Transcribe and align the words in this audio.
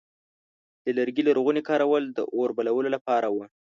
د 0.85 0.87
لرګي 0.97 1.21
لرغونی 1.25 1.61
کارول 1.69 2.03
د 2.17 2.19
اور 2.35 2.49
بلولو 2.57 2.89
لپاره 2.95 3.27
و. 3.31 3.37